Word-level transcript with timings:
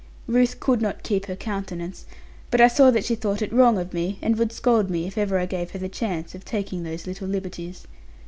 Ruth 0.25 0.59
could 0.59 0.81
not 0.81 1.03
keep 1.03 1.27
her 1.27 1.35
countenance: 1.35 2.05
but 2.49 2.59
I 2.59 2.67
saw 2.67 2.89
that 2.89 3.05
she 3.05 3.13
thought 3.13 3.43
it 3.43 3.53
wrong 3.53 3.77
of 3.77 3.93
me; 3.93 4.17
and 4.19 4.35
would 4.35 4.51
scold 4.51 4.89
me, 4.89 5.05
if 5.05 5.15
ever 5.15 5.37
I 5.37 5.45
gave 5.45 5.69
her 5.73 5.77
the 5.79 5.89
chance 5.89 6.33
of 6.33 6.43
taking 6.43 6.81
those 6.81 7.05
little 7.05 7.27
liberties. 7.27 7.85